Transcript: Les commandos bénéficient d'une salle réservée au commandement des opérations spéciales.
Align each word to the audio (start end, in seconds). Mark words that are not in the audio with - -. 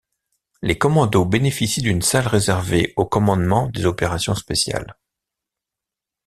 Les 0.63 0.79
commandos 0.79 1.25
bénéficient 1.25 1.83
d'une 1.83 2.01
salle 2.01 2.25
réservée 2.27 2.91
au 2.95 3.05
commandement 3.05 3.67
des 3.67 3.85
opérations 3.85 4.33
spéciales. 4.33 4.97